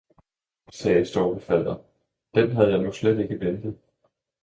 «sagde 0.79 1.05
Storkefader, 1.05 1.75
»den 2.35 2.51
havde 2.51 2.69
jeg 2.71 2.79
nu 2.81 2.91
slet 2.91 3.19
ikke 3.19 3.39
ventet! 3.39 3.77